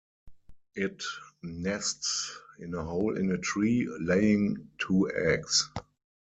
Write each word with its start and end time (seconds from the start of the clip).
It 0.73 1.03
nests 1.43 2.35
in 2.57 2.73
a 2.73 2.81
hole 2.83 3.15
in 3.15 3.29
a 3.31 3.37
tree, 3.37 3.87
laying 3.99 4.71
two 4.79 5.11
eggs. 5.13 5.69